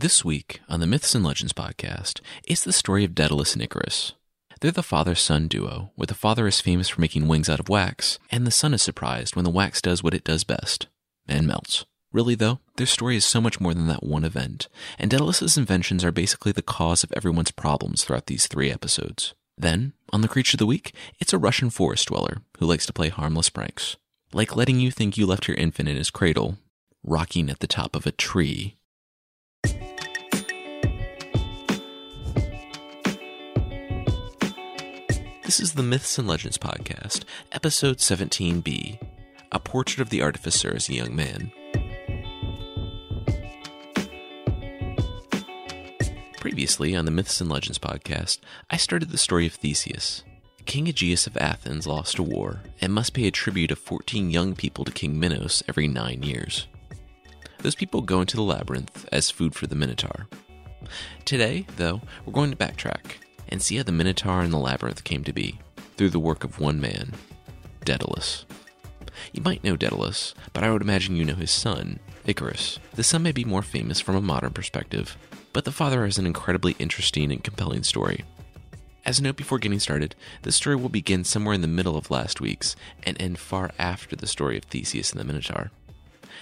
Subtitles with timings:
[0.00, 4.14] This week on the Myths and Legends podcast, it's the story of Daedalus and Icarus.
[4.58, 7.68] They're the father son duo, where the father is famous for making wings out of
[7.68, 10.86] wax, and the son is surprised when the wax does what it does best
[11.28, 11.84] and melts.
[12.14, 14.68] Really, though, their story is so much more than that one event,
[14.98, 19.34] and Daedalus's inventions are basically the cause of everyone's problems throughout these three episodes.
[19.58, 22.94] Then, on the Creature of the Week, it's a Russian forest dweller who likes to
[22.94, 23.98] play harmless pranks,
[24.32, 26.56] like letting you think you left your infant in his cradle,
[27.04, 28.78] rocking at the top of a tree.
[35.50, 39.00] This is the Myths and Legends podcast, episode 17b
[39.50, 41.50] A Portrait of the Artificer as a Young Man.
[46.38, 48.38] Previously on the Myths and Legends podcast,
[48.70, 50.22] I started the story of Theseus.
[50.66, 54.54] King Aegeus of Athens lost a war and must pay a tribute of 14 young
[54.54, 56.68] people to King Minos every nine years.
[57.62, 60.28] Those people go into the labyrinth as food for the Minotaur.
[61.24, 63.16] Today, though, we're going to backtrack
[63.48, 65.60] and see how the Minotaur and the labyrinth came to be
[65.96, 67.12] through the work of one man,
[67.84, 68.46] Daedalus.
[69.32, 72.78] You might know Daedalus, but I would imagine you know his son, Icarus.
[72.94, 75.18] The son may be more famous from a modern perspective,
[75.52, 78.24] but the father has an incredibly interesting and compelling story.
[79.04, 82.10] As a note before getting started, this story will begin somewhere in the middle of
[82.10, 85.70] last week's and end far after the story of Theseus and the Minotaur.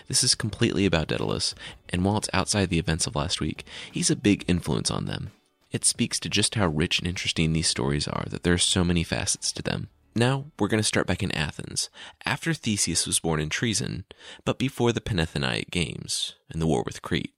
[0.06, 1.54] This is completely about Daedalus,
[1.88, 5.32] and while it's outside the events of last week, he's a big influence on them.
[5.70, 8.84] It speaks to just how rich and interesting these stories are that there are so
[8.84, 9.88] many facets to them.
[10.14, 11.90] Now, we're going to start back in Athens,
[12.24, 14.04] after Theseus was born in Troezen,
[14.44, 17.34] but before the Panathenaic Games and the war with Crete.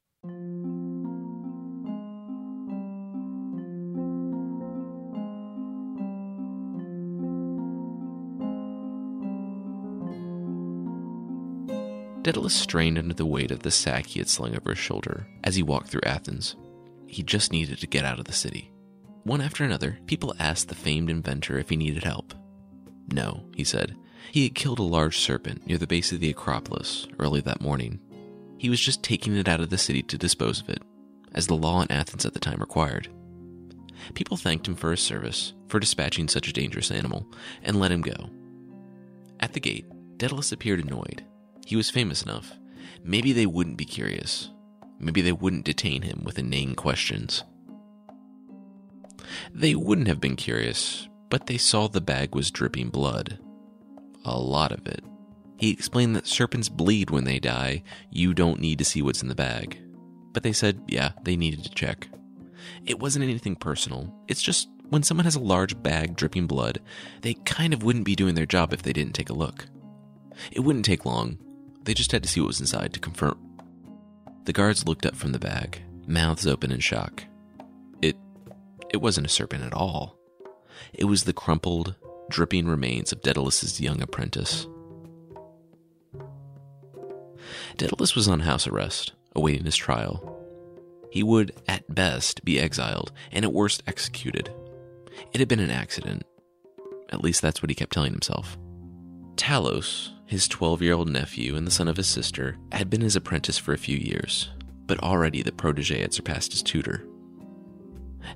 [12.22, 15.56] Daedalus strained under the weight of the sack he had slung over his shoulder as
[15.56, 16.54] he walked through Athens.
[17.06, 18.70] He just needed to get out of the city.
[19.24, 22.34] One after another, people asked the famed inventor if he needed help.
[23.10, 23.96] No, he said.
[24.32, 27.98] He had killed a large serpent near the base of the Acropolis early that morning.
[28.58, 30.82] He was just taking it out of the city to dispose of it,
[31.32, 33.08] as the law in Athens at the time required.
[34.14, 37.26] People thanked him for his service, for dispatching such a dangerous animal,
[37.62, 38.28] and let him go.
[39.40, 39.86] At the gate,
[40.18, 41.24] Daedalus appeared annoyed
[41.70, 42.58] he was famous enough.
[43.04, 44.50] Maybe they wouldn't be curious.
[44.98, 47.44] Maybe they wouldn't detain him with inane questions.
[49.54, 53.38] They wouldn't have been curious, but they saw the bag was dripping blood.
[54.24, 55.04] A lot of it.
[55.58, 57.84] He explained that serpents bleed when they die.
[58.10, 59.78] You don't need to see what's in the bag.
[60.32, 62.08] But they said, yeah, they needed to check.
[62.84, 64.12] It wasn't anything personal.
[64.26, 66.80] It's just when someone has a large bag dripping blood,
[67.20, 69.66] they kind of wouldn't be doing their job if they didn't take a look.
[70.50, 71.38] It wouldn't take long.
[71.82, 73.38] They just had to see what was inside to confirm.
[74.44, 77.24] The guards looked up from the bag, mouths open in shock.
[78.02, 78.16] It
[78.90, 80.16] it wasn't a serpent at all.
[80.92, 81.94] It was the crumpled,
[82.30, 84.66] dripping remains of Daedalus's young apprentice.
[87.76, 90.36] Daedalus was on house arrest, awaiting his trial.
[91.10, 94.52] He would, at best, be exiled, and at worst, executed.
[95.32, 96.24] It had been an accident.
[97.10, 98.56] At least that's what he kept telling himself.
[99.34, 103.16] Talos, his 12 year old nephew and the son of his sister, had been his
[103.16, 104.50] apprentice for a few years,
[104.86, 107.04] but already the protege had surpassed his tutor.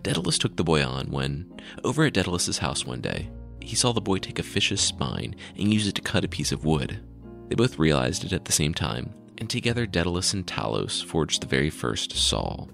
[0.02, 1.48] Daedalus took the boy on when,
[1.84, 5.72] over at Daedalus's house one day, he saw the boy take a fish's spine and
[5.72, 6.98] use it to cut a piece of wood.
[7.48, 11.46] They both realized it at the same time, and together Daedalus and Talos forged the
[11.46, 12.66] very first saw.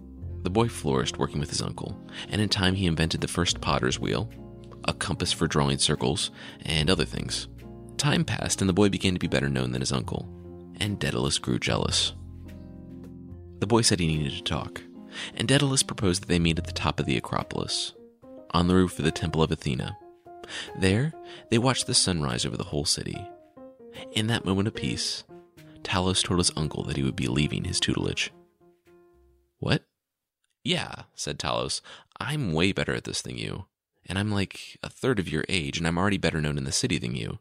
[0.45, 4.01] The boy flourished working with his uncle, and in time he invented the first potter's
[4.01, 4.31] wheel,
[4.85, 6.31] a compass for drawing circles,
[6.65, 7.49] and other things.
[8.00, 10.27] Time passed, and the boy began to be better known than his uncle,
[10.78, 12.15] and Daedalus grew jealous.
[13.59, 14.81] The boy said he needed to talk,
[15.34, 17.93] and Daedalus proposed that they meet at the top of the Acropolis,
[18.53, 19.99] on the roof of the Temple of Athena.
[20.78, 21.12] There,
[21.50, 23.22] they watched the sun rise over the whole city.
[24.12, 25.25] In that moment of peace,
[25.83, 28.33] Talos told his uncle that he would be leaving his tutelage.
[29.59, 29.84] What?
[30.65, 31.83] Yeah, said Talos.
[32.19, 33.66] I'm way better at this than you.
[34.07, 36.72] And I'm like a third of your age, and I'm already better known in the
[36.72, 37.41] city than you.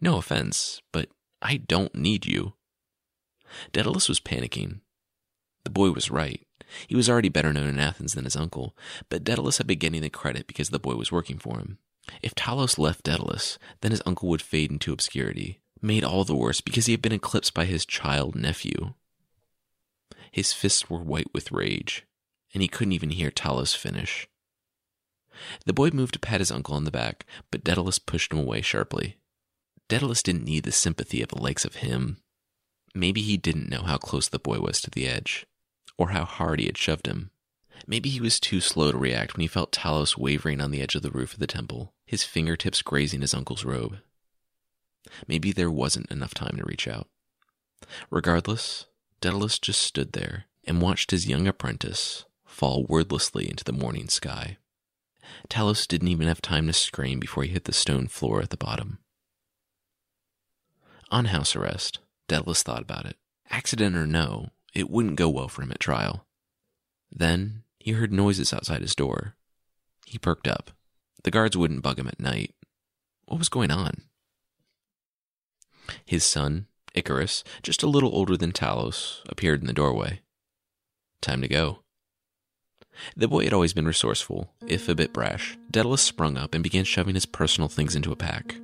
[0.00, 1.08] No offense, but
[1.42, 2.54] I don't need you.
[3.72, 4.80] Daedalus was panicking.
[5.64, 6.46] The boy was right.
[6.86, 8.76] He was already better known in Athens than his uncle,
[9.08, 11.78] but Daedalus had been getting the credit because the boy was working for him.
[12.22, 16.60] If Talos left Daedalus, then his uncle would fade into obscurity, made all the worse
[16.60, 18.94] because he had been eclipsed by his child nephew.
[20.30, 22.06] His fists were white with rage,
[22.54, 24.28] and he couldn't even hear Talos finish.
[25.66, 28.60] The boy moved to pat his uncle on the back, but Daedalus pushed him away
[28.60, 29.16] sharply.
[29.90, 32.18] Daedalus didn't need the sympathy of the likes of him.
[32.94, 35.46] Maybe he didn't know how close the boy was to the edge.
[35.98, 37.30] or how hard he had shoved him.
[37.88, 40.94] Maybe he was too slow to react when he felt Talos wavering on the edge
[40.94, 43.98] of the roof of the temple, his fingertips grazing his uncle's robe.
[45.26, 47.08] Maybe there wasn't enough time to reach out.
[48.10, 48.86] Regardless,
[49.20, 54.56] Daedalus just stood there and watched his young apprentice fall wordlessly into the morning sky.
[55.48, 58.56] Talos didn't even have time to scream before he hit the stone floor at the
[58.56, 59.00] bottom.
[61.10, 61.98] On house arrest,
[62.28, 63.16] Daedalus thought about it.
[63.50, 66.26] Accident or no, it wouldn't go well for him at trial.
[67.10, 69.34] Then he heard noises outside his door.
[70.06, 70.70] He perked up.
[71.24, 72.54] The guards wouldn't bug him at night.
[73.26, 74.02] What was going on?
[76.04, 80.20] His son, Icarus, just a little older than Talos, appeared in the doorway.
[81.20, 81.80] Time to go.
[83.16, 85.58] The boy had always been resourceful, if a bit brash.
[85.70, 88.56] Daedalus sprung up and began shoving his personal things into a pack.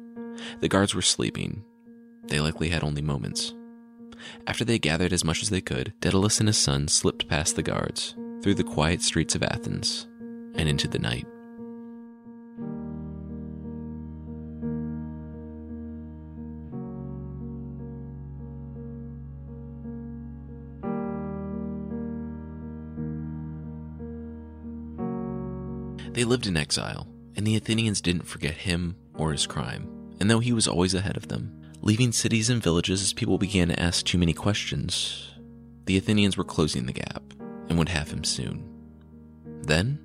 [0.60, 1.64] The guards were sleeping.
[2.28, 3.54] They likely had only moments.
[4.46, 7.62] After they gathered as much as they could, Daedalus and his son slipped past the
[7.62, 10.06] guards, through the quiet streets of Athens,
[10.54, 11.26] and into the night.
[26.12, 27.06] They lived in exile,
[27.36, 29.86] and the Athenians didn't forget him or his crime,
[30.18, 33.68] and though he was always ahead of them, leaving cities and villages as people began
[33.68, 35.30] to ask too many questions,
[35.84, 37.22] the Athenians were closing the gap
[37.68, 38.68] and would have him soon.
[39.62, 39.98] Then,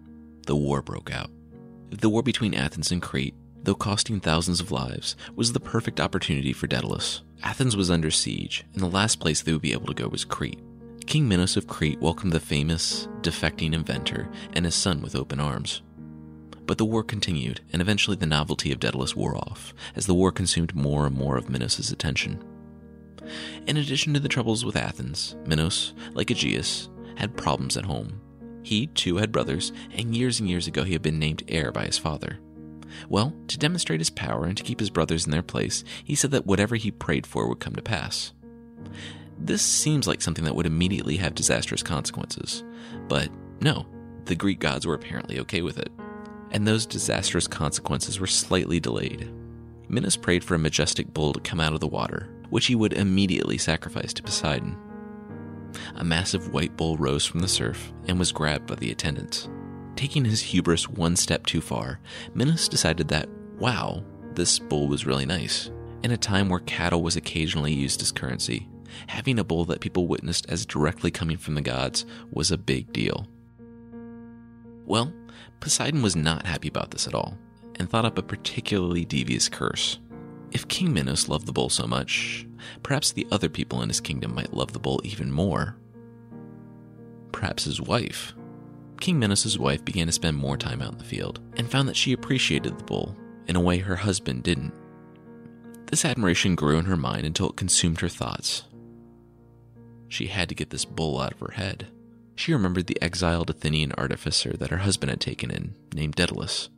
[0.45, 1.29] the war broke out.
[1.89, 6.53] The war between Athens and Crete, though costing thousands of lives, was the perfect opportunity
[6.53, 7.21] for Daedalus.
[7.43, 10.25] Athens was under siege, and the last place they would be able to go was
[10.25, 10.59] Crete.
[11.05, 15.81] King Minos of Crete welcomed the famous, defecting inventor and his son with open arms.
[16.65, 20.31] But the war continued, and eventually the novelty of Daedalus wore off, as the war
[20.31, 22.43] consumed more and more of Minos' attention.
[23.67, 28.19] In addition to the troubles with Athens, Minos, like Aegeus, had problems at home.
[28.63, 31.85] He, too, had brothers, and years and years ago he had been named heir by
[31.85, 32.39] his father.
[33.09, 36.31] Well, to demonstrate his power and to keep his brothers in their place, he said
[36.31, 38.33] that whatever he prayed for would come to pass.
[39.37, 42.63] This seems like something that would immediately have disastrous consequences,
[43.07, 43.29] but
[43.61, 43.85] no,
[44.25, 45.91] the Greek gods were apparently okay with it
[46.51, 49.31] and those disastrous consequences were slightly delayed.
[49.87, 52.93] Minos prayed for a majestic bull to come out of the water, which he would
[52.93, 54.77] immediately sacrifice to Poseidon.
[55.95, 59.49] A massive white bull rose from the surf and was grabbed by the attendants.
[59.95, 61.99] Taking his hubris one step too far,
[62.33, 64.03] Minos decided that, wow,
[64.33, 65.69] this bull was really nice.
[66.03, 68.67] In a time where cattle was occasionally used as currency,
[69.07, 72.91] having a bull that people witnessed as directly coming from the gods was a big
[72.91, 73.27] deal.
[74.85, 75.13] Well,
[75.61, 77.37] Poseidon was not happy about this at all,
[77.75, 79.99] and thought up a particularly devious curse.
[80.51, 82.45] If King Minos loved the bull so much,
[82.83, 85.77] perhaps the other people in his kingdom might love the bull even more.
[87.31, 88.33] Perhaps his wife.
[88.99, 91.95] King Minos' wife began to spend more time out in the field, and found that
[91.95, 93.15] she appreciated the bull
[93.47, 94.73] in a way her husband didn't.
[95.87, 98.63] This admiration grew in her mind until it consumed her thoughts.
[100.07, 101.87] She had to get this bull out of her head.
[102.35, 106.69] She remembered the exiled Athenian artificer that her husband had taken in, named Daedalus.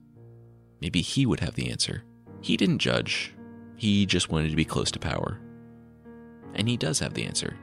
[0.81, 2.03] Maybe he would have the answer.
[2.41, 3.33] He didn't judge,
[3.77, 5.39] he just wanted to be close to power.
[6.53, 7.55] And he does have the answer.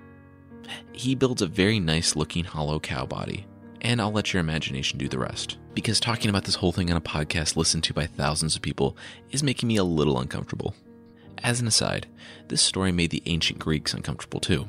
[0.93, 3.47] He builds a very nice looking hollow cow body,
[3.81, 5.59] and I'll let your imagination do the rest.
[5.75, 8.97] Because talking about this whole thing on a podcast listened to by thousands of people
[9.31, 10.75] is making me a little uncomfortable.
[11.43, 12.07] As an aside,
[12.49, 14.67] this story made the ancient Greeks uncomfortable too.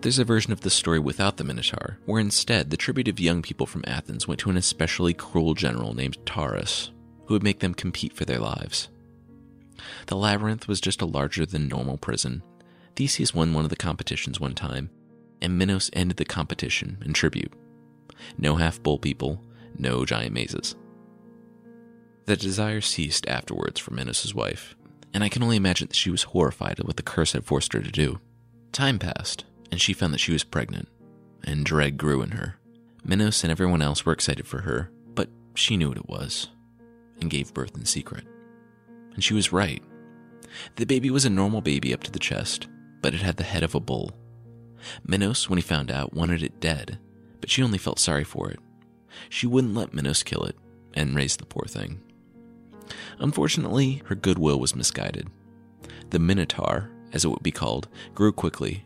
[0.00, 3.42] There's a version of the story without the Minotaur, where instead the tribute of young
[3.42, 6.92] people from Athens went to an especially cruel general named Taurus,
[7.26, 8.90] who would make them compete for their lives.
[10.06, 12.44] The labyrinth was just a larger than normal prison.
[12.94, 14.90] Theseus won one of the competitions one time,
[15.42, 17.52] and Minos ended the competition in tribute.
[18.36, 19.42] No half bull people,
[19.76, 20.76] no giant mazes.
[22.26, 24.76] The desire ceased afterwards for Minos' wife,
[25.12, 27.72] and I can only imagine that she was horrified at what the curse had forced
[27.72, 28.20] her to do.
[28.72, 30.88] Time passed, and she found that she was pregnant,
[31.44, 32.56] and dread grew in her.
[33.04, 36.48] Minos and everyone else were excited for her, but she knew what it was,
[37.20, 38.24] and gave birth in secret.
[39.14, 39.82] And she was right.
[40.76, 42.68] The baby was a normal baby up to the chest,
[43.02, 44.12] but it had the head of a bull.
[45.04, 46.98] Minos, when he found out, wanted it dead,
[47.40, 48.60] but she only felt sorry for it.
[49.28, 50.56] She wouldn't let Minos kill it,
[50.94, 52.00] and raise the poor thing.
[53.18, 55.28] Unfortunately, her goodwill was misguided.
[56.10, 58.84] The Minotaur, as it would be called, grew quickly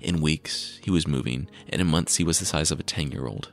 [0.00, 3.10] in weeks, he was moving, and in months, he was the size of a 10
[3.10, 3.52] year old.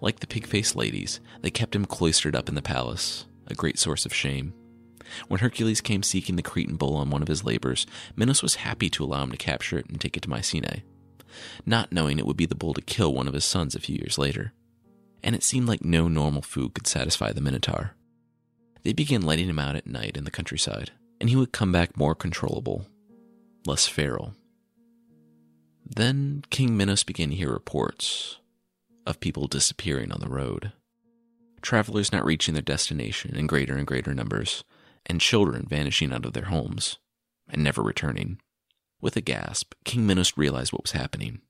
[0.00, 3.78] Like the pig faced ladies, they kept him cloistered up in the palace, a great
[3.78, 4.54] source of shame.
[5.28, 8.88] When Hercules came seeking the Cretan bull on one of his labors, Minos was happy
[8.90, 10.84] to allow him to capture it and take it to Mycenae.
[11.64, 13.96] not knowing it would be the bull to kill one of his sons a few
[13.96, 14.52] years later.
[15.22, 17.94] And it seemed like no normal food could satisfy the Minotaur.
[18.82, 20.90] They began letting him out at night in the countryside,
[21.20, 22.86] and he would come back more controllable,
[23.64, 24.34] less feral.
[25.94, 28.38] Then King Minos began to hear reports
[29.04, 30.72] of people disappearing on the road,
[31.60, 34.64] travelers not reaching their destination in greater and greater numbers,
[35.04, 36.98] and children vanishing out of their homes
[37.48, 38.40] and never returning.
[39.02, 41.42] With a gasp, King Minos realized what was happening.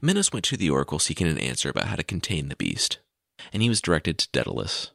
[0.00, 3.00] Minos went to the oracle seeking an answer about how to contain the beast,
[3.52, 4.92] and he was directed to Daedalus,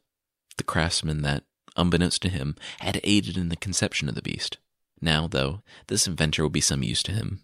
[0.56, 1.44] the craftsman that,
[1.76, 4.58] unbeknownst to him, had aided in the conception of the beast.
[5.00, 7.42] Now, though, this inventor would be some use to him.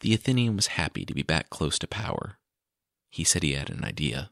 [0.00, 2.38] The Athenian was happy to be back close to power.
[3.10, 4.30] He said he had an idea.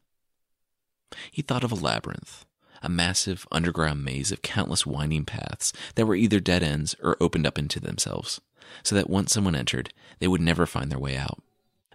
[1.31, 2.47] He thought of a labyrinth,
[2.83, 7.47] a massive underground maze of countless winding paths that were either dead ends or opened
[7.47, 8.41] up into themselves,
[8.83, 11.43] so that once someone entered, they would never find their way out.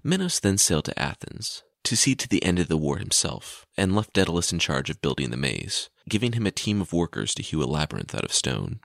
[0.04, 3.96] Minos then sailed to Athens to see to the end of the war himself, and
[3.96, 7.44] left Daedalus in charge of building the maze, giving him a team of workers to
[7.44, 8.80] hew a labyrinth out of stone.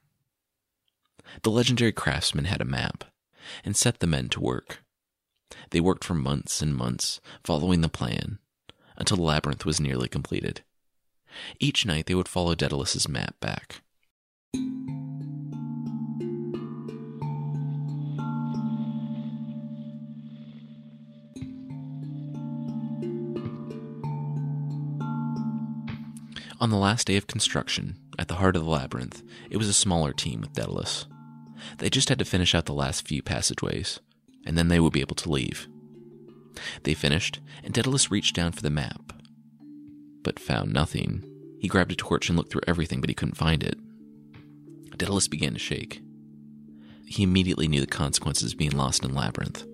[1.43, 3.05] The legendary craftsman had a map,
[3.65, 4.83] and set the men to work.
[5.71, 8.39] They worked for months and months, following the plan,
[8.97, 10.63] until the labyrinth was nearly completed.
[11.59, 13.83] Each night they would follow Daedalus's map back.
[26.63, 29.73] On the last day of construction, at the heart of the labyrinth, it was a
[29.73, 31.07] smaller team with Daedalus.
[31.79, 34.01] They just had to finish out the last few passageways,
[34.45, 35.69] and then they would be able to leave.
[36.83, 39.13] They finished, and Daedalus reached down for the map,
[40.23, 41.25] but found nothing.
[41.61, 43.79] He grabbed a torch and looked through everything, but he couldn't find it.
[44.97, 46.03] Daedalus began to shake.
[47.07, 49.65] He immediately knew the consequences of being lost in Labyrinth.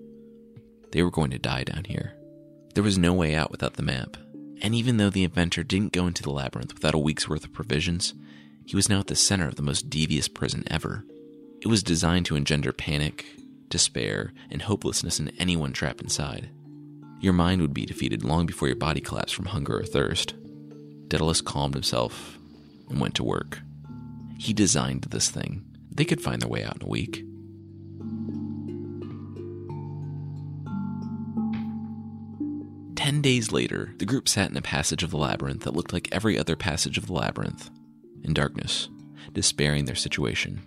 [0.91, 2.15] They were going to die down here.
[2.73, 4.17] There was no way out without the map,
[4.61, 7.53] and even though the inventor didn't go into the labyrinth without a week's worth of
[7.53, 8.13] provisions,
[8.65, 11.05] he was now at the center of the most devious prison ever.
[11.61, 13.25] It was designed to engender panic,
[13.69, 16.49] despair, and hopelessness in anyone trapped inside.
[17.19, 20.35] Your mind would be defeated long before your body collapsed from hunger or thirst.
[21.07, 22.37] Daedalus calmed himself
[22.89, 23.59] and went to work.
[24.37, 25.65] He designed this thing.
[25.89, 27.23] They could find their way out in a week.
[32.95, 36.09] Ten days later, the group sat in a passage of the labyrinth that looked like
[36.11, 37.69] every other passage of the labyrinth,
[38.21, 38.89] in darkness,
[39.33, 40.61] despairing their situation.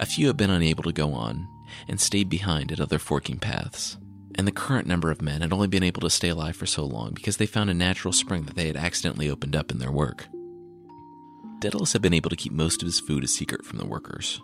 [0.00, 1.46] A few had been unable to go on
[1.86, 3.96] and stayed behind at other forking paths
[4.40, 6.84] and the current number of men had only been able to stay alive for so
[6.84, 9.90] long because they found a natural spring that they had accidentally opened up in their
[9.90, 10.28] work.
[11.58, 14.40] Daedalus had been able to keep most of his food a secret from the workers,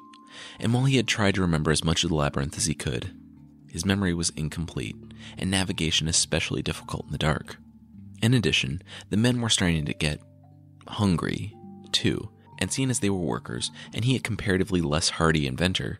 [0.60, 3.10] and while he had tried to remember as much of the labyrinth as he could,
[3.70, 4.96] his memory was incomplete,
[5.38, 7.56] and navigation especially difficult in the dark.
[8.20, 10.20] In addition, the men were starting to get
[10.88, 11.56] hungry,
[11.92, 15.98] too, and seeing as they were workers, and he a comparatively less hardy inventor,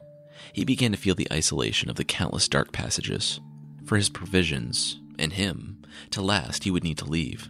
[0.53, 3.41] he began to feel the isolation of the countless dark passages
[3.85, 7.49] for his provisions and him to last, he would need to leave.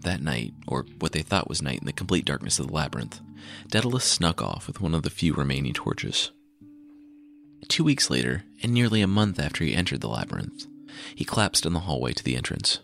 [0.00, 3.20] That night, or what they thought was night in the complete darkness of the labyrinth,
[3.68, 6.32] Daedalus snuck off with one of the few remaining torches.
[7.68, 10.66] Two weeks later, and nearly a month after he entered the labyrinth,
[11.14, 12.80] he collapsed in the hallway to the entrance.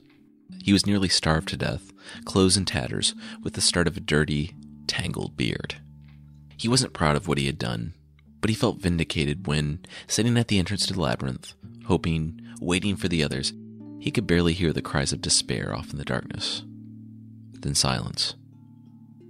[0.63, 1.93] He was nearly starved to death,
[2.25, 4.55] clothes in tatters, with the start of a dirty,
[4.99, 5.77] tangled beard.
[6.57, 7.95] He wasn't proud of what he had done,
[8.41, 11.55] but he felt vindicated when, sitting at the entrance to the labyrinth,
[11.87, 13.53] hoping, waiting for the others,
[14.01, 16.65] he could barely hear the cries of despair off in the darkness.
[17.53, 18.35] Then silence.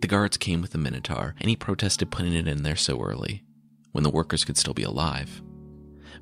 [0.01, 3.43] The guards came with the Minotaur, and he protested putting it in there so early,
[3.93, 5.43] when the workers could still be alive.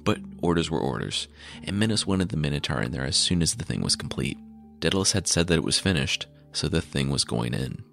[0.03, 1.29] But orders were orders,
[1.62, 4.38] and Minos wanted the Minotaur in there as soon as the thing was complete.
[4.81, 7.85] Daedalus had said that it was finished, so the thing was going in.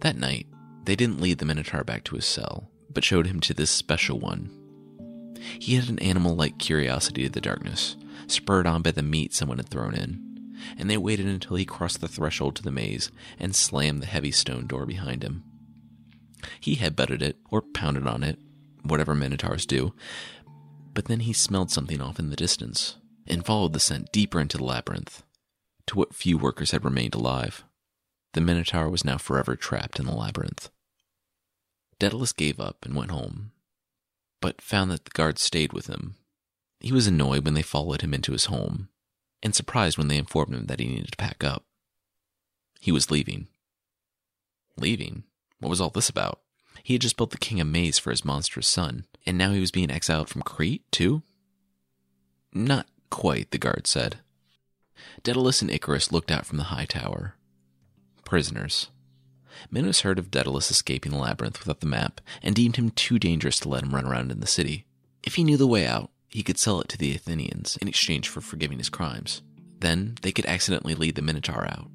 [0.00, 0.46] That night,
[0.84, 4.18] they didn't lead the Minotaur back to his cell, but showed him to this special
[4.18, 4.50] one.
[5.58, 7.96] He had an animal like curiosity to the darkness,
[8.26, 12.00] spurred on by the meat someone had thrown in, and they waited until he crossed
[12.00, 15.44] the threshold to the maze and slammed the heavy stone door behind him.
[16.60, 18.38] He headbutted it, or pounded on it,
[18.82, 19.94] whatever minotaurs do,
[20.94, 22.96] but then he smelled something off in the distance
[23.26, 25.22] and followed the scent deeper into the labyrinth,
[25.86, 27.64] to what few workers had remained alive.
[28.32, 30.70] The minotaur was now forever trapped in the labyrinth.
[31.98, 33.52] Daedalus gave up and went home,
[34.40, 36.16] but found that the guards stayed with him
[36.82, 38.88] he was annoyed when they followed him into his home,
[39.40, 41.64] and surprised when they informed him that he needed to pack up.
[42.80, 43.46] He was leaving.
[44.76, 45.22] Leaving?
[45.60, 46.40] What was all this about?
[46.82, 49.60] He had just built the king a maze for his monstrous son, and now he
[49.60, 51.22] was being exiled from Crete, too?
[52.52, 54.18] Not quite, the guard said.
[55.22, 57.36] Daedalus and Icarus looked out from the high tower.
[58.32, 58.88] Prisoners.
[59.70, 63.60] Minos heard of Daedalus escaping the labyrinth without the map and deemed him too dangerous
[63.60, 64.86] to let him run around in the city.
[65.22, 68.30] If he knew the way out, he could sell it to the Athenians in exchange
[68.30, 69.42] for forgiving his crimes.
[69.80, 71.90] Then they could accidentally lead the Minotaur out.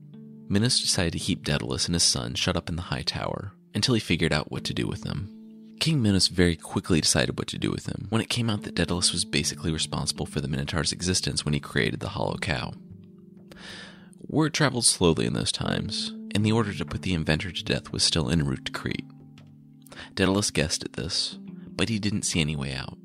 [0.47, 3.95] Minos decided to keep Daedalus and his son shut up in the high tower until
[3.95, 5.33] he figured out what to do with them.
[5.79, 8.75] King Minos very quickly decided what to do with him when it came out that
[8.75, 12.75] Daedalus was basically responsible for the Minotaur's existence when he created the hollow cow.
[14.27, 17.91] Word traveled slowly in those times, and the order to put the inventor to death
[17.91, 19.05] was still en route to Crete.
[20.15, 21.37] Daedalus guessed at this,
[21.75, 22.97] but he didn't see any way out.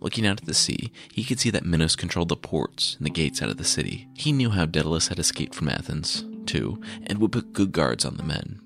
[0.00, 3.10] Looking out at the sea, he could see that Minos controlled the ports and the
[3.10, 4.08] gates out of the city.
[4.14, 8.16] He knew how Daedalus had escaped from Athens, too, and would put good guards on
[8.16, 8.60] the men.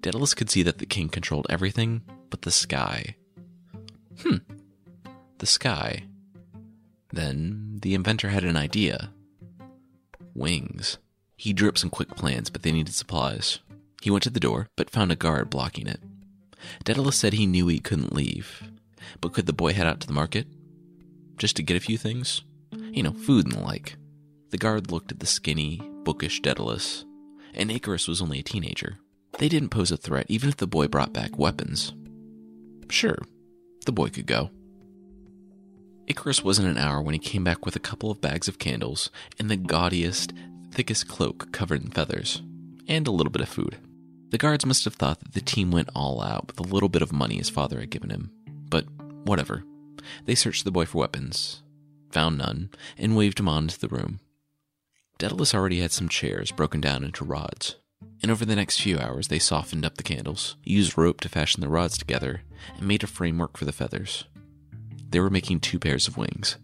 [0.00, 3.16] Daedalus could see that the king controlled everything but the sky.
[4.20, 4.38] Hmm.
[5.38, 6.04] The sky.
[7.12, 9.12] Then the inventor had an idea.
[10.34, 10.98] Wings.
[11.42, 13.58] He drew up some quick plans, but they needed supplies.
[14.00, 15.98] He went to the door, but found a guard blocking it.
[16.84, 18.62] Daedalus said he knew he couldn't leave,
[19.20, 20.46] but could the boy head out to the market?
[21.38, 22.42] Just to get a few things?
[22.70, 23.96] You know, food and the like.
[24.50, 27.04] The guard looked at the skinny, bookish Daedalus,
[27.54, 28.98] and Icarus was only a teenager.
[29.40, 31.92] They didn't pose a threat even if the boy brought back weapons.
[32.88, 33.18] Sure,
[33.84, 34.50] the boy could go.
[36.06, 39.10] Icarus wasn't an hour when he came back with a couple of bags of candles
[39.40, 40.32] and the gaudiest,
[40.72, 42.42] thickest cloak covered in feathers,
[42.88, 43.76] and a little bit of food.
[44.30, 47.02] The guards must have thought that the team went all out with a little bit
[47.02, 48.30] of money his father had given him,
[48.70, 48.86] but
[49.24, 49.62] whatever.
[50.24, 51.62] They searched the boy for weapons,
[52.10, 54.20] found none, and waved him on into the room.
[55.18, 57.76] Daedalus already had some chairs broken down into rods,
[58.22, 61.60] and over the next few hours they softened up the candles, used rope to fashion
[61.60, 62.42] the rods together,
[62.78, 64.24] and made a framework for the feathers.
[65.10, 66.56] They were making two pairs of wings.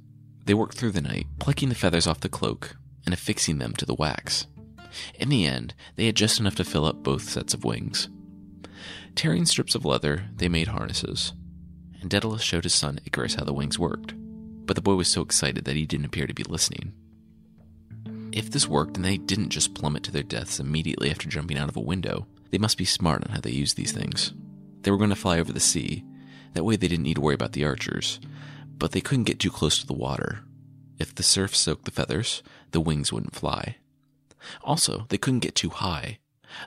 [0.47, 2.77] They worked through the night, plucking the feathers off the cloak
[3.09, 4.47] and affixing them to the wax.
[5.15, 8.11] In the end, they had just enough to fill up both sets of wings.
[9.15, 11.33] Tearing strips of leather, they made harnesses,
[12.03, 15.23] and Daedalus showed his son Icarus how the wings worked, but the boy was so
[15.23, 16.93] excited that he didn't appear to be listening.
[18.31, 21.71] If this worked and they didn't just plummet to their deaths immediately after jumping out
[21.71, 24.35] of a window, they must be smart on how they use these things.
[24.83, 26.05] They were going to fly over the sea.
[26.53, 28.21] That way they didn't need to worry about the archers,
[28.77, 30.41] but they couldn't get too close to the water.
[30.99, 33.77] If the surf soaked the feathers, the wings wouldn't fly.
[34.63, 36.19] Also, they couldn't get too high.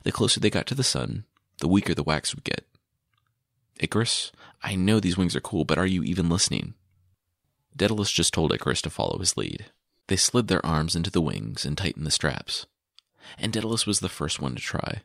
[0.03, 1.25] The closer they got to the sun,
[1.59, 2.65] the weaker the wax would get.
[3.79, 6.75] Icarus, I know these wings are cool, but are you even listening?
[7.75, 9.65] Daedalus just told Icarus to follow his lead.
[10.07, 12.65] They slid their arms into the wings and tightened the straps.
[13.37, 15.03] And Daedalus was the first one to try.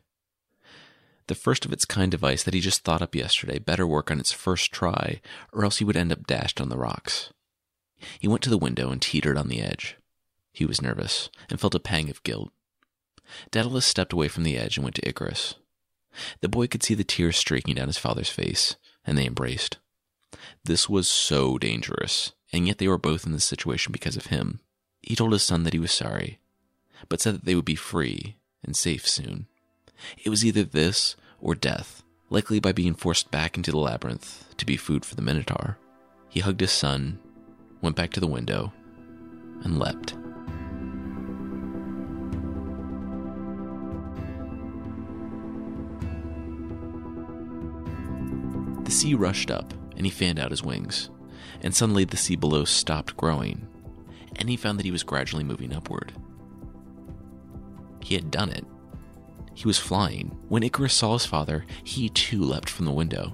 [1.27, 4.19] The first of its kind device that he just thought up yesterday better work on
[4.19, 7.31] its first try, or else he would end up dashed on the rocks.
[8.19, 9.97] He went to the window and teetered on the edge.
[10.57, 12.51] He was nervous and felt a pang of guilt.
[13.51, 15.53] Daedalus stepped away from the edge and went to Icarus.
[16.41, 19.77] The boy could see the tears streaking down his father's face, and they embraced.
[20.63, 24.59] This was so dangerous, and yet they were both in this situation because of him.
[25.03, 26.39] He told his son that he was sorry,
[27.07, 29.45] but said that they would be free and safe soon.
[30.17, 34.65] It was either this or death, likely by being forced back into the labyrinth to
[34.65, 35.77] be food for the Minotaur.
[36.29, 37.19] He hugged his son,
[37.79, 38.73] went back to the window,
[39.63, 40.15] and leapt.
[48.87, 51.09] The sea rushed up, and he fanned out his wings,
[51.61, 53.67] and suddenly the sea below stopped growing
[54.37, 56.13] and he found that he was gradually moving upward.
[58.01, 58.65] He had done it.
[59.53, 60.37] He was flying.
[60.47, 63.33] When Icarus saw his father, he too leapt from the window.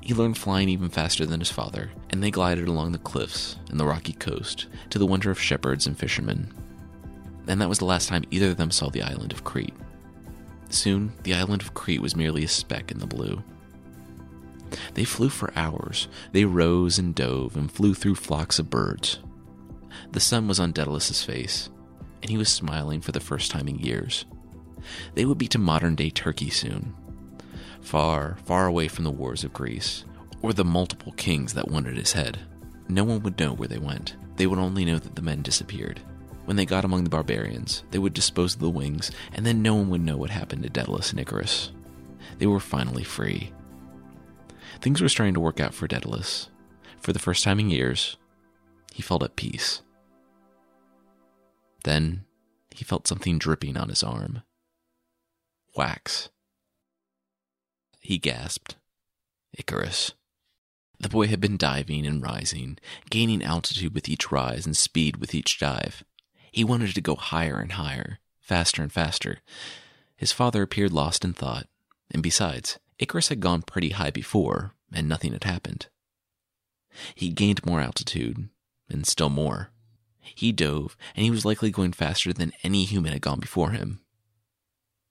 [0.00, 3.78] He learned flying even faster than his father, and they glided along the cliffs and
[3.78, 6.52] the rocky coast to the wonder of shepherds and fishermen.
[7.46, 9.74] And that was the last time either of them saw the island of Crete.
[10.70, 13.42] Soon, the island of Crete was merely a speck in the blue.
[14.94, 16.08] They flew for hours.
[16.32, 19.18] They rose and dove and flew through flocks of birds.
[20.12, 21.70] The sun was on Daedalus's face,
[22.22, 24.24] and he was smiling for the first time in years.
[25.14, 26.94] They would be to modern day Turkey soon,
[27.80, 30.04] far, far away from the wars of Greece,
[30.42, 32.38] or the multiple kings that wanted his head.
[32.88, 34.16] No one would know where they went.
[34.36, 36.00] They would only know that the men disappeared.
[36.44, 39.74] When they got among the barbarians, they would dispose of the wings, and then no
[39.74, 41.72] one would know what happened to Daedalus and Icarus.
[42.38, 43.52] They were finally free.
[44.80, 46.48] Things were starting to work out for Daedalus.
[47.00, 48.16] For the first time in years,
[48.92, 49.82] he felt at peace.
[51.84, 52.24] Then
[52.74, 54.42] he felt something dripping on his arm.
[55.76, 56.28] Wax.
[58.00, 58.76] He gasped.
[59.52, 60.12] Icarus.
[61.00, 62.78] The boy had been diving and rising,
[63.10, 66.04] gaining altitude with each rise and speed with each dive.
[66.50, 69.38] He wanted to go higher and higher, faster and faster.
[70.16, 71.68] His father appeared lost in thought,
[72.10, 75.86] and besides, Icarus had gone pretty high before, and nothing had happened.
[77.14, 78.48] He gained more altitude,
[78.88, 79.70] and still more.
[80.20, 84.00] He dove, and he was likely going faster than any human had gone before him.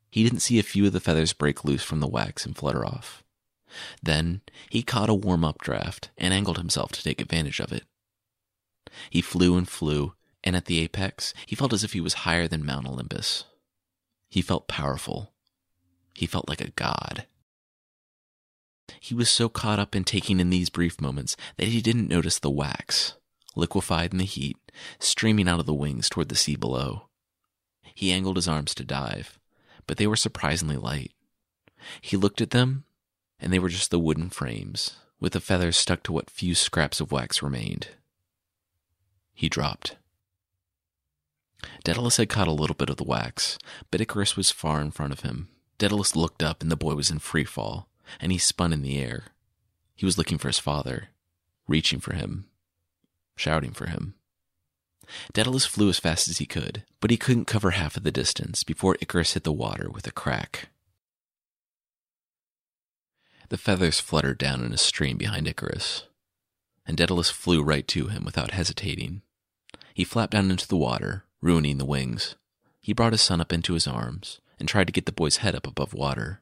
[0.10, 2.86] He didn't see a few of the feathers break loose from the wax and flutter
[2.86, 3.24] off.
[4.02, 7.84] Then he caught a warm up draft and angled himself to take advantage of it.
[9.10, 12.48] He flew and flew, and at the apex, he felt as if he was higher
[12.48, 13.44] than Mount Olympus.
[14.30, 15.34] He felt powerful.
[16.14, 17.28] He felt like a god.
[19.00, 22.40] He was so caught up in taking in these brief moments that he didn't notice
[22.40, 23.16] the wax,
[23.56, 24.58] liquefied in the heat,
[25.00, 27.08] streaming out of the wings toward the sea below.
[27.94, 29.40] He angled his arms to dive,
[29.88, 31.12] but they were surprisingly light.
[32.02, 32.86] He looked at them,
[33.40, 37.00] and they were just the wooden frames, with the feathers stuck to what few scraps
[37.00, 37.90] of wax remained.
[39.34, 39.96] He dropped.
[41.84, 43.58] Daedalus had caught a little bit of the wax,
[43.92, 45.50] but Icarus was far in front of him.
[45.78, 47.88] Daedalus looked up, and the boy was in free fall
[48.20, 49.26] and he spun in the air.
[49.96, 51.10] He was looking for his father,
[51.68, 52.46] reaching for him,
[53.36, 54.16] shouting for him.
[55.34, 58.64] Daedalus flew as fast as he could, but he couldn't cover half of the distance
[58.64, 60.70] before Icarus hit the water with a crack.
[63.50, 66.04] The feathers fluttered down in a stream behind Icarus,
[66.86, 69.22] and Daedalus flew right to him without hesitating.
[69.94, 72.36] He flapped down into the water, ruining the wings.
[72.82, 75.56] He brought his son up into his arms and tried to get the boy's head
[75.56, 76.42] up above water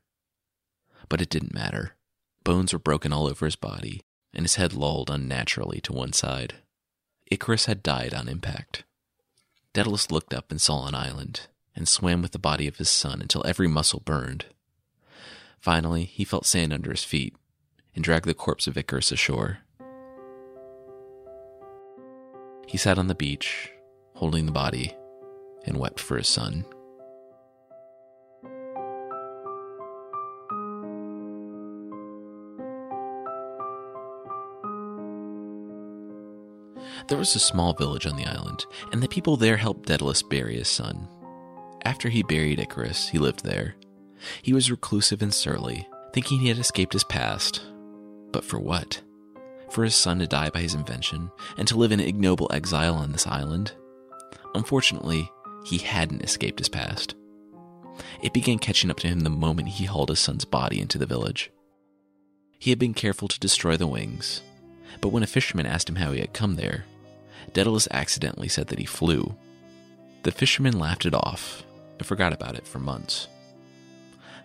[1.10, 1.96] but it didn't matter.
[2.44, 4.02] Bones were broken all over his body,
[4.34, 6.56] and his head lolled unnaturally to one side.
[7.32, 8.84] Icarus had died on impact.
[9.74, 13.22] Daedalus looked up and saw an island, and swam with the body of his son
[13.22, 14.46] until every muscle burned.
[15.60, 17.36] Finally, he felt sand under his feet
[17.96, 19.60] and dragged the corpse of Icarus ashore.
[22.68, 23.72] He sat on the beach,
[24.14, 24.96] holding the body,
[25.66, 26.66] and wept for his son.
[37.08, 40.58] There was a small village on the island, and the people there helped Daedalus bury
[40.58, 41.08] his son.
[41.84, 43.76] After he buried Icarus, he lived there.
[44.42, 47.62] He was reclusive and surly, thinking he had escaped his past.
[48.32, 49.02] But for what?
[49.70, 53.12] For his son to die by his invention, and to live in ignoble exile on
[53.12, 53.74] this island?
[54.56, 55.30] Unfortunately,
[55.64, 57.14] he hadn't escaped his past.
[58.24, 61.06] It began catching up to him the moment he hauled his son's body into the
[61.06, 61.52] village.
[62.58, 64.42] He had been careful to destroy the wings,
[65.02, 66.86] but when a fisherman asked him how he had come there,
[67.54, 69.36] Daedalus accidentally said that he flew.
[70.24, 71.64] The fisherman laughed it off
[71.98, 73.28] and forgot about it for months.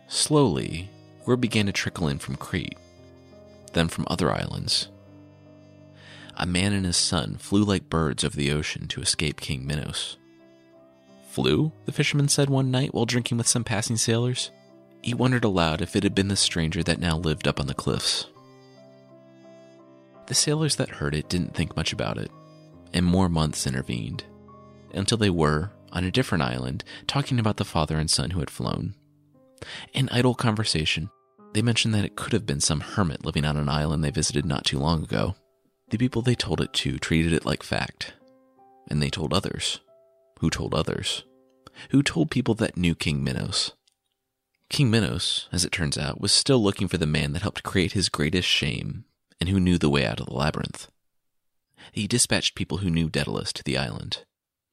[0.09, 0.91] Slowly,
[1.27, 2.77] word began to trickle in from Crete,
[3.73, 4.89] then from other islands.
[6.37, 10.17] A man and his son flew like birds over the ocean to escape King Minos.
[11.29, 11.73] Flew?
[11.87, 14.51] the fisherman said one night while drinking with some passing sailors.
[15.03, 17.75] He wondered aloud if it had been the stranger that now lived up on the
[17.75, 18.27] cliffs.
[20.27, 22.31] The sailors that heard it didn't think much about it
[22.92, 24.24] and more months intervened,
[24.92, 28.50] until they were, on a different island, talking about the father and son who had
[28.50, 28.94] flown.
[29.92, 31.11] In idle conversation,
[31.53, 34.44] they mentioned that it could have been some hermit living on an island they visited
[34.44, 35.35] not too long ago.
[35.90, 38.14] The people they told it to treated it like fact,
[38.88, 39.81] and they told others,
[40.38, 41.24] who told others,
[41.90, 43.72] who told people that knew King Minos.
[44.68, 47.92] King Minos, as it turns out, was still looking for the man that helped create
[47.92, 49.05] his greatest shame
[49.40, 50.87] and who knew the way out of the labyrinth
[51.93, 54.25] he dispatched people who knew Daedalus to the island,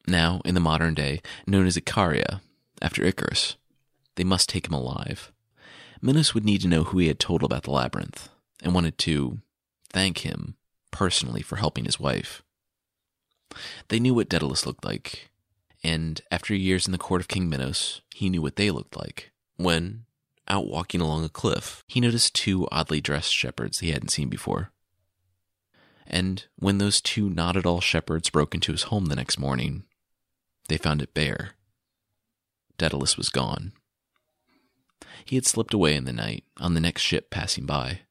[0.07, 2.41] now, in the modern day, known as Icaria,
[2.81, 3.55] after Icarus.
[4.15, 5.31] They must take him alive.
[6.01, 8.29] Minos would need to know who he had told about the labyrinth,
[8.63, 9.39] and wanted to
[9.89, 10.55] thank him
[10.91, 12.41] personally for helping his wife.
[13.87, 15.29] They knew what Daedalus looked like,
[15.83, 19.31] and after years in the court of King Minos, he knew what they looked like.
[19.57, 20.05] When,
[20.47, 24.71] out walking along a cliff, he noticed two oddly dressed shepherds he hadn't seen before.
[26.07, 29.83] And when those two not at all shepherds broke into his home the next morning,
[30.69, 31.51] they found it bare.
[32.77, 33.73] Daedalus was gone.
[35.25, 38.01] He had slipped away in the night on the next ship passing by.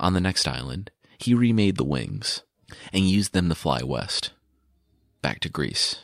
[0.00, 2.42] On the next island, he remade the wings
[2.92, 4.32] and used them to fly west,
[5.22, 6.00] back to Greece.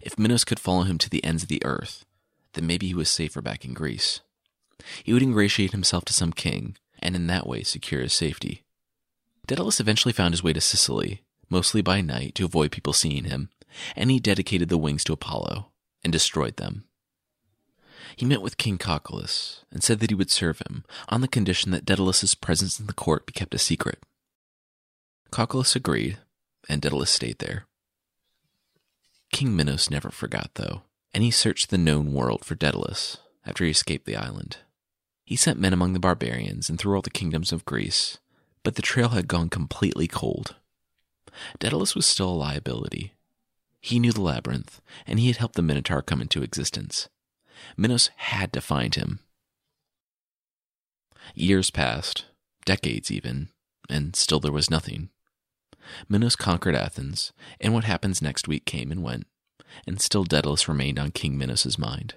[0.00, 2.04] If Minos could follow him to the ends of the earth,
[2.52, 4.20] then maybe he was safer back in Greece.
[5.02, 8.61] He would ingratiate himself to some king, and in that way secure his safety.
[9.46, 13.50] Daedalus eventually found his way to Sicily, mostly by night to avoid people seeing him,
[13.96, 15.70] and he dedicated the wings to Apollo
[16.04, 16.84] and destroyed them.
[18.16, 21.70] He met with King Cocalus and said that he would serve him on the condition
[21.72, 23.98] that Daedalus's presence in the court be kept a secret.
[25.30, 26.18] Cocalus agreed,
[26.68, 27.66] and Daedalus stayed there.
[29.32, 30.82] King Minos never forgot, though,
[31.14, 34.58] and he searched the known world for Daedalus after he escaped the island.
[35.24, 38.18] He sent men among the barbarians and through all the kingdoms of Greece,
[38.62, 40.56] but the trail had gone completely cold.
[41.58, 43.14] Daedalus was still a liability.
[43.80, 47.08] He knew the labyrinth, and he had helped the Minotaur come into existence.
[47.76, 49.20] Minos had to find him.
[51.34, 52.26] Years passed,
[52.64, 53.48] decades even,
[53.88, 55.10] and still there was nothing.
[56.08, 59.26] Minos conquered Athens, and what happens next week came and went,
[59.86, 62.14] and still Daedalus remained on King Minos's mind.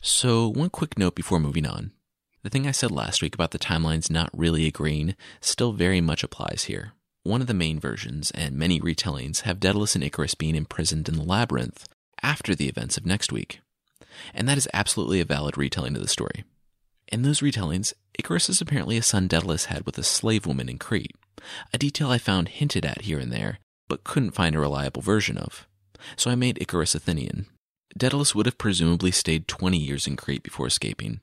[0.00, 1.92] So, one quick note before moving on.
[2.44, 6.22] The thing I said last week about the timelines not really agreeing still very much
[6.22, 6.92] applies here.
[7.22, 11.16] One of the main versions, and many retellings, have Daedalus and Icarus being imprisoned in
[11.16, 11.88] the labyrinth
[12.22, 13.60] after the events of next week.
[14.34, 16.44] And that is absolutely a valid retelling of the story.
[17.10, 20.76] In those retellings, Icarus is apparently a son Daedalus had with a slave woman in
[20.76, 21.16] Crete,
[21.72, 25.38] a detail I found hinted at here and there, but couldn't find a reliable version
[25.38, 25.66] of.
[26.14, 27.46] So I made Icarus Athenian.
[27.96, 31.22] Daedalus would have presumably stayed 20 years in Crete before escaping,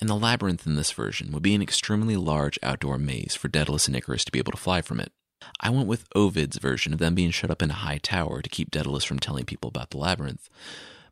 [0.00, 3.86] and the labyrinth in this version would be an extremely large outdoor maze for Daedalus
[3.86, 5.12] and Icarus to be able to fly from it.
[5.60, 8.50] I went with Ovid's version of them being shut up in a high tower to
[8.50, 10.48] keep Daedalus from telling people about the labyrinth.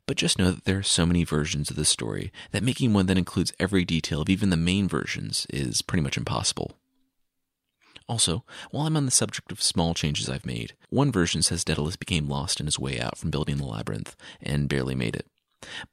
[0.06, 3.06] But just know that there are so many versions of this story that making one
[3.06, 6.76] that includes every detail of even the main versions is pretty much impossible.
[8.08, 11.96] Also, while I'm on the subject of small changes I've made, one version says Daedalus
[11.96, 15.26] became lost in his way out from building the labyrinth and barely made it.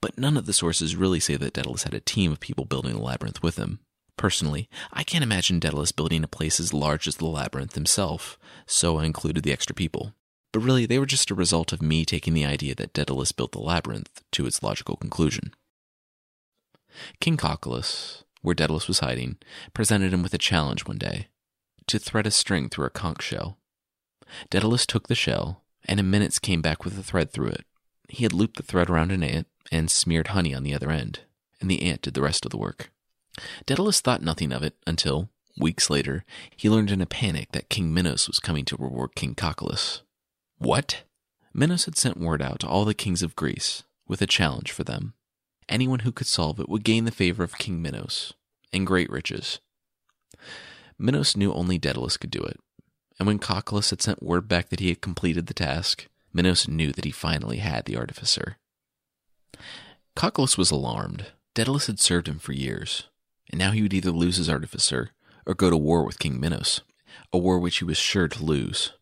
[0.01, 2.93] But none of the sources really say that Daedalus had a team of people building
[2.93, 3.79] the labyrinth with him.
[4.17, 8.97] Personally, I can't imagine Daedalus building a place as large as the labyrinth himself, so
[8.97, 10.13] I included the extra people.
[10.51, 13.53] But really, they were just a result of me taking the idea that Daedalus built
[13.53, 15.53] the labyrinth to its logical conclusion.
[17.19, 19.38] King Cocalus, where Daedalus was hiding,
[19.73, 21.27] presented him with a challenge one day
[21.88, 23.57] to thread a string through a conch shell.
[24.49, 27.65] Daedalus took the shell, and in minutes came back with a thread through it.
[28.09, 31.21] He had looped the thread around an ant and smeared honey on the other end,
[31.59, 32.91] and the ant did the rest of the work.
[33.65, 36.23] Daedalus thought nothing of it until, weeks later,
[36.55, 40.01] he learned in a panic that King Minos was coming to reward King Cocalus.
[40.59, 41.03] What?
[41.53, 44.83] Minos had sent word out to all the kings of Greece with a challenge for
[44.83, 45.13] them.
[45.67, 48.33] Anyone who could solve it would gain the favor of King Minos
[48.71, 49.59] and great riches.
[50.99, 52.59] Minos knew only Daedalus could do it,
[53.17, 56.91] and when Cocalus had sent word back that he had completed the task, Minos knew
[56.91, 58.57] that he finally had the artificer.
[60.15, 61.27] Cocalus was alarmed.
[61.53, 63.09] Daedalus had served him for years,
[63.51, 65.11] and now he would either lose his artificer
[65.45, 66.81] or go to war with King Minos,
[67.31, 68.93] a war which he was sure to lose.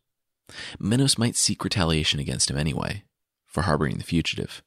[0.78, 3.04] Minos might seek retaliation against him anyway,
[3.46, 4.62] for harboring the fugitive.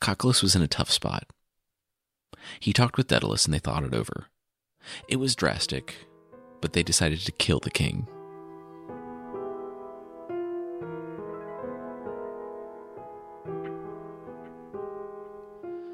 [0.00, 1.24] Cocalus was in a tough spot.
[2.60, 4.26] He talked with Daedalus and they thought it over.
[5.08, 6.06] It was drastic,
[6.60, 8.06] but they decided to kill the king.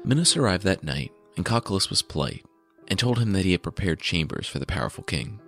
[0.05, 2.45] Minos arrived that night, and Cocalus was polite
[2.87, 5.39] and told him that he had prepared chambers for the powerful king.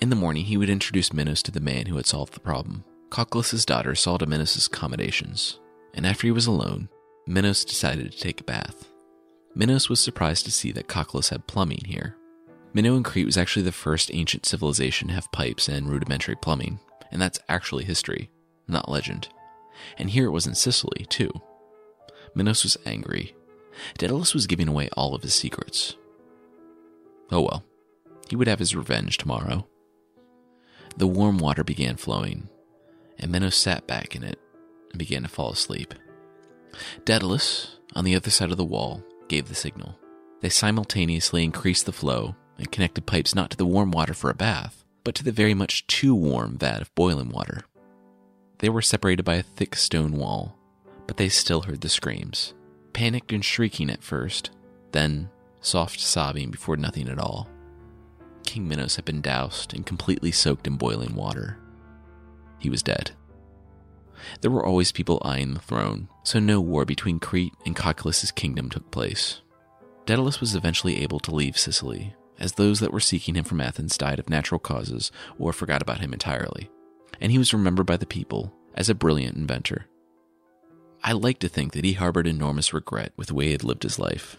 [0.00, 2.84] In the morning, he would introduce Minos to the man who had solved the problem.
[3.10, 5.60] Cocalus' daughter saw to Minos' accommodations,
[5.92, 6.88] and after he was alone,
[7.26, 8.88] Minos decided to take a bath.
[9.54, 12.16] Minos was surprised to see that Cocalus had plumbing here.
[12.72, 17.20] Minoan Crete was actually the first ancient civilization to have pipes and rudimentary plumbing, and
[17.20, 18.30] that's actually history,
[18.66, 19.28] not legend.
[19.98, 21.30] And here it was in Sicily, too.
[22.34, 23.34] Minos was angry.
[23.96, 25.96] Daedalus was giving away all of his secrets.
[27.30, 27.64] Oh well,
[28.28, 29.66] he would have his revenge tomorrow.
[30.96, 32.48] The warm water began flowing,
[33.18, 34.38] and Minos sat back in it
[34.90, 35.94] and began to fall asleep.
[37.04, 39.98] Daedalus, on the other side of the wall, gave the signal.
[40.40, 44.34] They simultaneously increased the flow and connected pipes not to the warm water for a
[44.34, 47.62] bath, but to the very much too warm vat of boiling water.
[48.58, 50.56] They were separated by a thick stone wall,
[51.06, 52.54] but they still heard the screams.
[52.98, 54.50] Panicked and shrieking at first,
[54.90, 55.30] then
[55.60, 57.48] soft sobbing before nothing at all.
[58.42, 61.60] King Minos had been doused and completely soaked in boiling water.
[62.58, 63.12] He was dead.
[64.40, 68.68] There were always people eyeing the throne, so no war between Crete and Cocalus' kingdom
[68.68, 69.42] took place.
[70.04, 73.96] Daedalus was eventually able to leave Sicily, as those that were seeking him from Athens
[73.96, 76.68] died of natural causes or forgot about him entirely,
[77.20, 79.86] and he was remembered by the people as a brilliant inventor.
[81.02, 83.82] I like to think that he harbored enormous regret with the way he had lived
[83.82, 84.36] his life.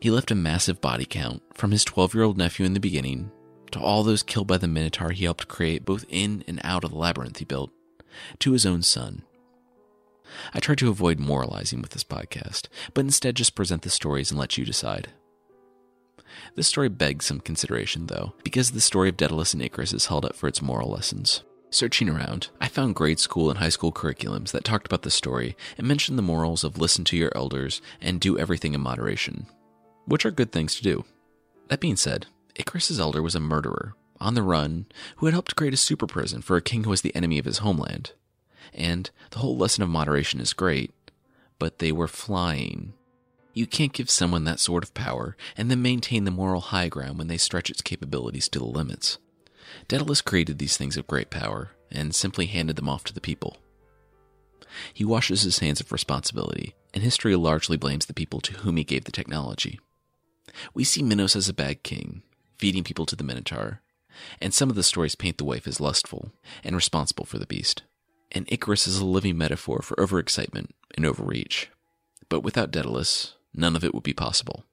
[0.00, 3.30] He left a massive body count from his 12 year old nephew in the beginning
[3.72, 6.90] to all those killed by the Minotaur he helped create both in and out of
[6.90, 7.70] the labyrinth he built,
[8.38, 9.22] to his own son.
[10.52, 14.38] I try to avoid moralizing with this podcast, but instead just present the stories and
[14.38, 15.08] let you decide.
[16.54, 20.24] This story begs some consideration, though, because the story of Daedalus and Icarus is held
[20.24, 21.42] up for its moral lessons.
[21.70, 25.56] Searching around, I found grade school and high school curriculums that talked about the story
[25.76, 29.46] and mentioned the morals of listen to your elders and do everything in moderation,
[30.06, 31.04] which are good things to do.
[31.68, 35.74] That being said, Icarus's elder was a murderer, on the run, who had helped create
[35.74, 38.12] a super prison for a king who was the enemy of his homeland.
[38.72, 40.92] And the whole lesson of moderation is great,
[41.58, 42.94] but they were flying.
[43.52, 47.18] You can't give someone that sort of power and then maintain the moral high ground
[47.18, 49.18] when they stretch its capabilities to the limits.
[49.88, 53.56] Daedalus created these things of great power and simply handed them off to the people.
[54.92, 58.84] He washes his hands of responsibility, and history largely blames the people to whom he
[58.84, 59.80] gave the technology.
[60.74, 62.22] We see Minos as a bad king,
[62.58, 63.80] feeding people to the Minotaur,
[64.40, 66.32] and some of the stories paint the wife as lustful
[66.64, 67.82] and responsible for the beast.
[68.32, 71.70] And Icarus is a living metaphor for overexcitement and overreach.
[72.28, 74.64] But without Daedalus, none of it would be possible.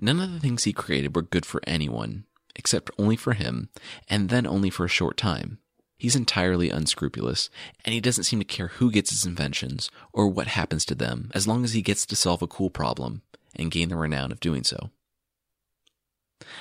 [0.00, 2.24] None of the things he created were good for anyone,
[2.56, 3.68] except only for him,
[4.08, 5.58] and then only for a short time.
[5.98, 7.50] He's entirely unscrupulous,
[7.84, 11.30] and he doesn't seem to care who gets his inventions or what happens to them
[11.34, 13.20] as long as he gets to solve a cool problem
[13.54, 14.90] and gain the renown of doing so.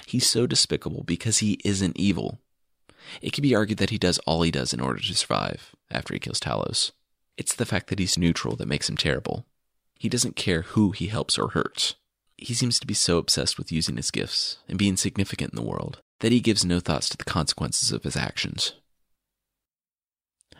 [0.06, 2.40] He's so despicable because he isn't evil.
[3.22, 6.14] It can be argued that he does all he does in order to survive after
[6.14, 6.92] he kills Talos.
[7.38, 9.46] It's the fact that he's neutral that makes him terrible.
[9.96, 11.96] He doesn't care who he helps or hurts.
[12.42, 15.70] He seems to be so obsessed with using his gifts and being significant in the
[15.70, 18.74] world that he gives no thoughts to the consequences of his actions.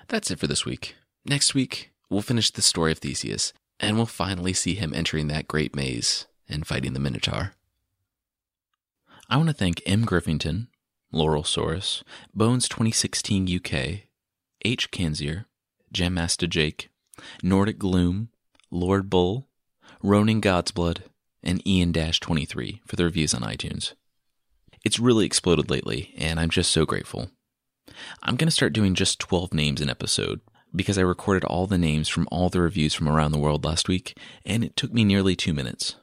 [0.08, 0.96] That's it for this week.
[1.26, 5.48] Next week, we'll finish the story of Theseus, and we'll finally see him entering that
[5.48, 7.54] great maze and fighting the Minotaur.
[9.30, 10.06] I want to thank M.
[10.06, 10.68] Griffington,
[11.12, 14.02] Laurel Soros, Bones 2016 UK,
[14.66, 14.92] H.
[14.92, 15.46] Kanzier,
[16.12, 16.90] Master Jake,
[17.44, 18.30] Nordic Gloom,
[18.72, 19.48] Lord Bull,
[20.02, 21.02] Ronin Godsblood,
[21.44, 23.94] and Ian 23 for the reviews on iTunes.
[24.84, 27.30] It's really exploded lately, and I'm just so grateful.
[28.24, 30.42] I'm going to start doing just 12 names an episode
[30.76, 33.88] because I recorded all the names from all the reviews from around the world last
[33.88, 35.96] week, and it took me nearly two minutes.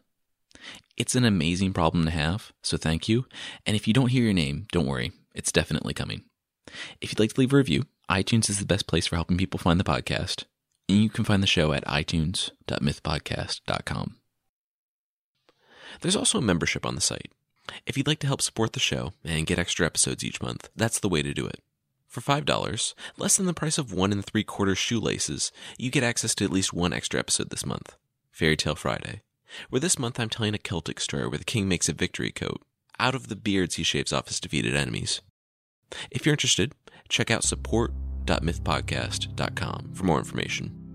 [0.97, 3.27] It's an amazing problem to have, so thank you.
[3.65, 6.25] And if you don't hear your name, don't worry, it's definitely coming.
[7.01, 9.59] If you'd like to leave a review, iTunes is the best place for helping people
[9.59, 10.45] find the podcast.
[10.89, 14.17] And you can find the show at itunes.mythpodcast.com.
[16.01, 17.33] There's also a membership on the site.
[17.87, 21.01] If you'd like to help support the show and get extra episodes each month, that's
[21.01, 21.61] the way to do it.
[22.07, 26.35] For $5, less than the price of one and three quarter shoelaces, you get access
[26.37, 27.97] to at least one extra episode this month
[28.31, 29.23] Fairy Tale Friday,
[29.71, 32.63] where this month I'm telling a Celtic story where the king makes a victory coat
[32.99, 35.21] out of the beards he shaves off his defeated enemies.
[36.11, 36.73] If you're interested,
[37.09, 40.86] check out support.mythpodcast.com for more information.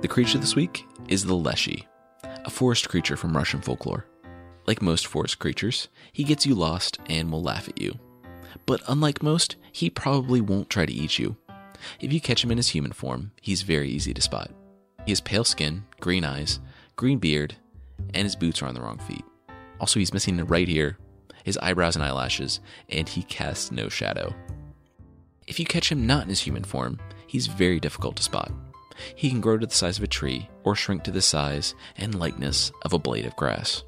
[0.00, 1.88] The creature this week is the Leshy,
[2.22, 4.06] a forest creature from Russian folklore.
[4.64, 7.98] Like most forest creatures, he gets you lost and will laugh at you.
[8.64, 11.36] But unlike most, he probably won't try to eat you.
[11.98, 14.52] If you catch him in his human form, he's very easy to spot.
[15.04, 16.60] He has pale skin, green eyes,
[16.94, 17.56] green beard,
[18.14, 19.24] and his boots are on the wrong feet.
[19.80, 20.96] Also, he's missing the right ear,
[21.42, 24.32] his eyebrows and eyelashes, and he casts no shadow.
[25.48, 28.52] If you catch him not in his human form, he's very difficult to spot
[29.14, 32.14] he can grow to the size of a tree or shrink to the size and
[32.14, 33.84] likeness of a blade of grass.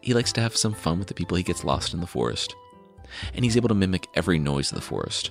[0.00, 2.54] He likes to have some fun with the people he gets lost in the forest,
[3.34, 5.30] and he's able to mimic every noise of the forest.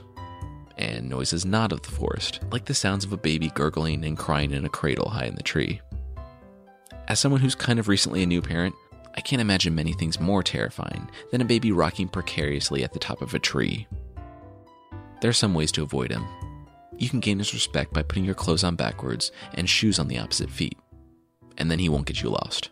[0.78, 4.52] And noises not of the forest, like the sounds of a baby gurgling and crying
[4.52, 5.82] in a cradle high in the tree.
[7.08, 8.74] As someone who's kind of recently a new parent,
[9.16, 13.22] I can't imagine many things more terrifying than a baby rocking precariously at the top
[13.22, 13.88] of a tree.
[15.20, 16.26] There are some ways to avoid him,
[17.02, 20.20] you can gain his respect by putting your clothes on backwards and shoes on the
[20.20, 20.78] opposite feet.
[21.58, 22.70] And then he won't get you lost.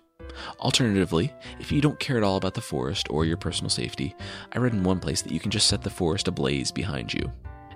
[0.60, 4.16] Alternatively, if you don't care at all about the forest or your personal safety,
[4.54, 7.32] I read in one place that you can just set the forest ablaze behind you.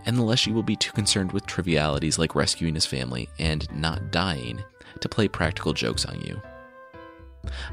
[0.05, 4.11] And the Leshy will be too concerned with trivialities like rescuing his family and not
[4.11, 4.63] dying
[4.99, 6.41] to play practical jokes on you.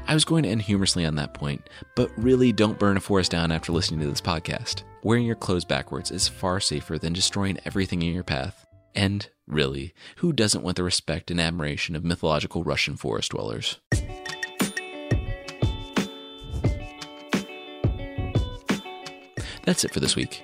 [0.07, 3.31] I was going to end humorously on that point, but really don't burn a forest
[3.31, 4.83] down after listening to this podcast.
[5.03, 8.65] Wearing your clothes backwards is far safer than destroying everything in your path.
[8.93, 13.79] And, really, who doesn't want the respect and admiration of mythological Russian forest dwellers?
[19.63, 20.43] That's it for this week.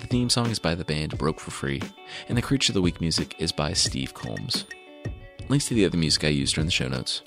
[0.00, 1.82] The theme song is by the band Broke for Free,
[2.28, 4.64] and the Creature of the Week music is by Steve Combs.
[5.48, 7.22] Links to the other music I used are in the show notes.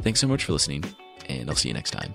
[0.00, 0.84] Thanks so much for listening,
[1.28, 2.14] and I'll see you next time.